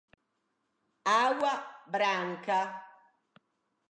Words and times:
Água 1.25 1.51
Branca 1.85 2.59